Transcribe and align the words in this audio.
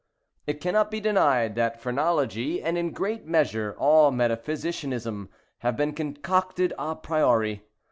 It 0.47 0.59
cannot 0.59 0.89
be 0.89 0.99
denied 0.99 1.53
that 1.53 1.79
phrenology 1.79 2.59
and, 2.59 2.75
in 2.75 2.89
great 2.91 3.27
measure, 3.27 3.75
all 3.77 4.09
metaphysicianism 4.11 5.29
have 5.59 5.77
been 5.77 5.93
concocted 5.93 6.73
a 6.79 6.95
priori. 6.95 7.63